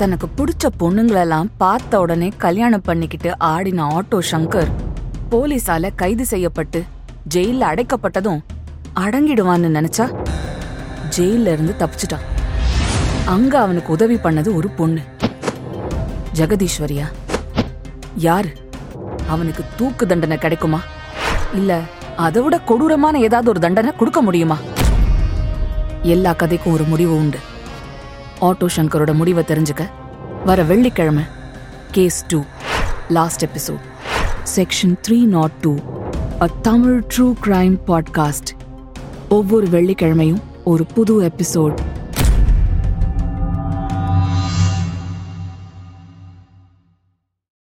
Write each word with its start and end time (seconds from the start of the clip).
தனக்கு 0.00 0.28
பிடிச்ச 0.36 0.64
பொண்ணுங்களெல்லாம் 0.80 1.48
பார்த்த 1.56 2.00
உடனே 2.00 2.32
கல்யாணம் 2.36 2.82
பண்ணிக்கிட்டு 2.82 3.38
ஆடின 3.38 3.86
ஆட்டோ 3.86 4.18
சங்கர் 4.30 4.70
போலீஸால 5.30 5.90
கைது 5.94 6.26
செய்யப்பட்டு 6.26 6.84
ஜெயில 7.34 7.66
அடைக்கப்பட்டதும் 7.70 8.40
அடங்கிடுவான்னு 9.00 9.68
நினைச்சா 9.76 10.06
ஜெயில 11.16 11.52
இருந்து 11.52 11.74
தப்பிச்சிட்டான். 11.78 12.24
அங்க 13.26 13.60
அவனுக்கு 13.60 13.92
உதவி 13.92 14.14
பண்ணது 14.14 14.54
ஒரு 14.54 14.68
பொண்ணு. 14.68 15.00
ஜெகதீஸ்வரியா? 16.34 17.06
யாரு? 18.16 18.52
அவனுக்கு 19.28 19.64
தூக்கு 19.76 20.06
தண்டனை 20.06 20.38
கிடைக்குமா? 20.38 20.80
இல்ல 21.54 21.80
அதை 22.16 22.42
விட 22.42 22.58
கொடூரமான 22.60 23.18
ஏதாவது 23.18 23.50
ஒரு 23.50 23.60
தண்டனை 23.60 23.92
கொடுக்க 23.96 24.22
முடியுமா? 24.22 24.58
எல்லா 26.02 26.32
கதைக்கும் 26.32 26.72
ஒரு 26.72 26.84
முடிவு 26.84 27.16
உண்டு. 27.16 27.38
ஆட்டோ 28.42 28.66
சங்கரோட 28.76 29.12
முடிவை 29.14 29.42
தெரிஞ்சுக்க 29.44 29.82
வர 30.46 30.62
வெள்ளிக்கிழமை 30.62 31.24
case 31.92 32.18
two 32.28 32.40
last 33.08 33.44
episode 33.44 33.84
section 34.56 34.94
three 35.06 35.18
naught 35.28 35.56
two 35.60 35.72
a 36.42 36.48
Tamil 36.62 36.98
true 37.12 37.26
crime 37.44 37.76
podcast 37.86 38.50
ஒவ்வொரு 39.28 39.66
வெள்ளிக்கிழமையும் 39.66 40.42
ஒரு 40.64 40.84
புது 40.94 41.14
எபிசோட் 41.22 41.78